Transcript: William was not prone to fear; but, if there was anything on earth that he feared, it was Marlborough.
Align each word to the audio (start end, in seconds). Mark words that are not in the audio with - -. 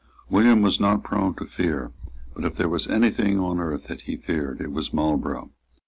William 0.31 0.63
was 0.63 0.79
not 0.79 1.03
prone 1.03 1.35
to 1.35 1.45
fear; 1.45 1.91
but, 2.33 2.43
if 2.43 2.55
there 2.55 2.67
was 2.67 2.87
anything 2.87 3.39
on 3.39 3.59
earth 3.59 3.85
that 3.85 4.01
he 4.01 4.17
feared, 4.17 4.59
it 4.59 4.71
was 4.71 4.91
Marlborough. 4.91 5.51